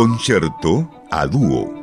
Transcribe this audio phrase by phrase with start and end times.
[0.00, 1.74] Concierto a dúo.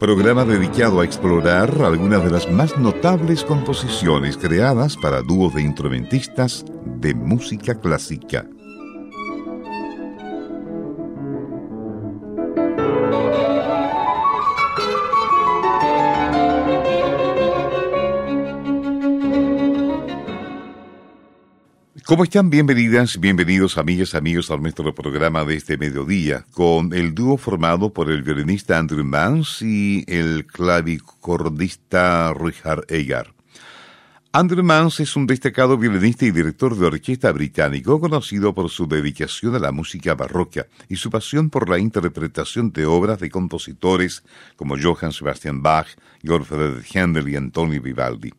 [0.00, 6.64] Programa dedicado a explorar algunas de las más notables composiciones creadas para dúos de instrumentistas
[6.86, 8.48] de música clásica.
[22.16, 22.48] ¿Cómo están?
[22.48, 28.10] Bienvenidas, bienvenidos amigas, amigos al nuestro programa de este mediodía, con el dúo formado por
[28.10, 33.35] el violinista Andrew Mans y el clavicordista Richard Egar.
[34.32, 39.54] Andrew Mans es un destacado violinista y director de orquesta británico conocido por su dedicación
[39.54, 44.24] a la música barroca y su pasión por la interpretación de obras de compositores
[44.56, 45.88] como Johann Sebastian Bach,
[46.22, 48.30] Gottfried Handel y Antonio Vivaldi.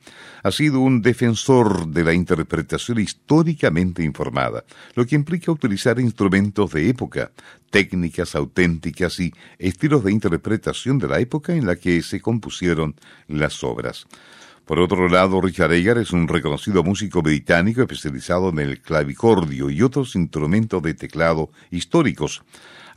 [0.44, 6.90] Ha sido un defensor de la interpretación históricamente informada, lo que implica utilizar instrumentos de
[6.90, 7.32] época,
[7.72, 12.96] técnicas auténticas y estilos de interpretación de la época en la que se compusieron
[13.28, 14.06] las obras.
[14.68, 19.82] Por otro lado, Richard Egar es un reconocido músico británico especializado en el clavicordio y
[19.82, 22.44] otros instrumentos de teclado históricos.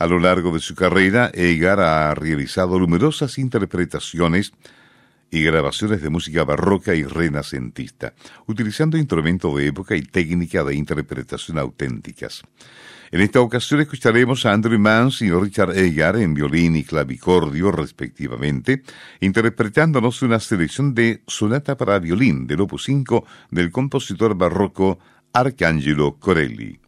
[0.01, 4.53] A lo largo de su carrera, Egar ha realizado numerosas interpretaciones
[5.31, 8.15] y grabaciones de música barroca y renacentista,
[8.49, 12.43] utilizando instrumentos de época y técnica de interpretación auténticas.
[13.13, 18.85] En esta ocasión escucharemos a Andrew Mans y Richard Egar en violín y clavicordio respectivamente,
[19.19, 25.01] interpretándonos una selección de Sonata para violín del opus 5 del compositor barroco
[25.33, 26.79] Arcangelo Corelli.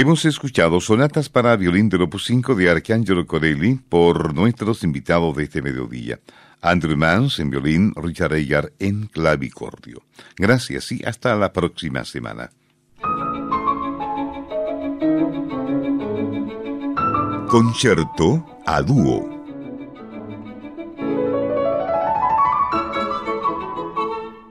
[0.00, 5.44] Hemos escuchado sonatas para violín del Opus 5 de Arcangelo Corelli por nuestros invitados de
[5.44, 6.20] este mediodía.
[6.62, 10.00] Andrew Mans en violín, Richard Eyar en clavicordio.
[10.38, 12.48] Gracias y hasta la próxima semana.
[17.50, 19.29] Concierto a dúo.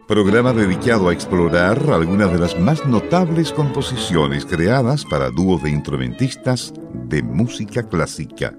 [0.09, 6.73] Programa dedicado a explorar algunas de las más notables composiciones creadas para dúos de instrumentistas
[7.07, 8.55] de música clásica.